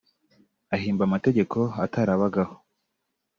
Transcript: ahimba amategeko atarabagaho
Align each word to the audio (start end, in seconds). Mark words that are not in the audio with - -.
ahimba 0.75 1.01
amategeko 1.05 1.57
atarabagaho 1.85 2.53